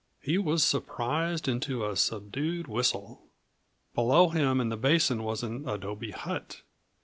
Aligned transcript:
He 0.19 0.39
was 0.39 0.63
surprised 0.63 1.47
into 1.47 1.85
a 1.85 1.95
subdued 1.95 2.65
whistle. 2.67 3.27
Below 3.93 4.29
him 4.29 4.59
in 4.59 4.69
the 4.69 4.75
basin 4.75 5.21
was 5.21 5.43
an 5.43 5.69
adobe 5.69 6.09
hut. 6.09 6.63